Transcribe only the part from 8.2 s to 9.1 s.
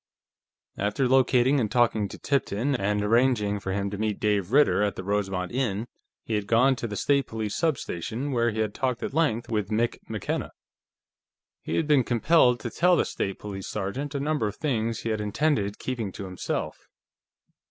where he had talked